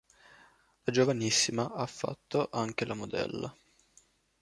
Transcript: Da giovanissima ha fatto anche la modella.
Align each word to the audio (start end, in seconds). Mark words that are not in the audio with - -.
Da 0.83 0.91
giovanissima 0.91 1.73
ha 1.75 1.85
fatto 1.85 2.49
anche 2.51 2.85
la 2.85 2.95
modella. 2.95 3.55